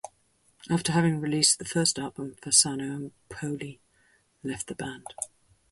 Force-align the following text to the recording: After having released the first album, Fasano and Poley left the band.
After 0.67 0.93
having 0.93 1.19
released 1.21 1.59
the 1.59 1.63
first 1.65 1.99
album, 1.99 2.33
Fasano 2.41 2.95
and 2.95 3.11
Poley 3.29 3.79
left 4.43 4.65
the 4.65 4.73
band. 4.73 5.05